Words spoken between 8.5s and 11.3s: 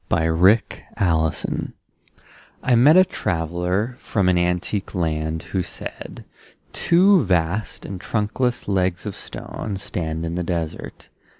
legs of stone Stand in the desert